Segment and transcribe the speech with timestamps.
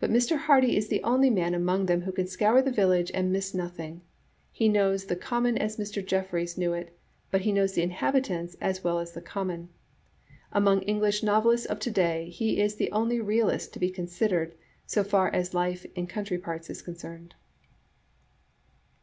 [0.00, 0.38] But Mr.
[0.38, 4.00] Hardy is the only man among them who can scour the village and miss nothing;
[4.50, 6.02] he knows the common as Mr.
[6.02, 6.96] Jefferies knew it»
[7.30, 9.68] but he knows the inhabitants a$ well as tho Digitized by VjOOQ IC common.
[10.52, 14.54] Among English novelists of to day he is the only realist to be considered,
[14.86, 17.34] so far as life in country parts is concerned."